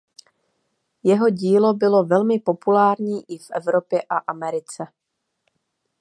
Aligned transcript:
Jeho 1.03 1.29
dílo 1.29 1.73
bylo 1.73 2.05
velmi 2.05 2.39
populární 2.39 3.23
i 3.31 3.37
v 3.37 3.51
Evropě 3.55 4.01
a 4.09 4.17
Americe. 4.17 4.83